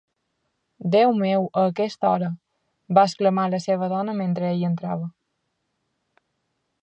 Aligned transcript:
""Déu 0.93 1.09
meu, 1.23 1.41
a 1.59 1.65
aquesta 1.71 2.07
hora!", 2.11 2.29
va 2.99 3.03
exclamar 3.09 3.45
la 3.55 3.59
seva 3.67 3.91
dona 3.93 4.15
mentre 4.23 4.49
ell 4.55 4.63
entrava". 4.71 5.11